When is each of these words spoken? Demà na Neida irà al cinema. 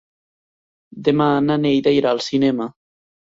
Demà 1.07 1.27
na 1.49 1.59
Neida 1.67 1.93
irà 1.99 2.15
al 2.15 2.23
cinema. 2.29 2.69